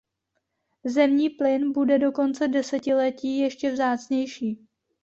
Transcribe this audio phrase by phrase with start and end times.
[0.83, 4.65] Zemní plyn bude do konce desetiletí ještě vzácnější.